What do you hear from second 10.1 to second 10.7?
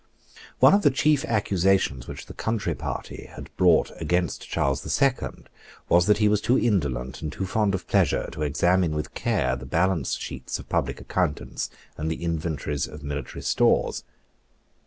sheets of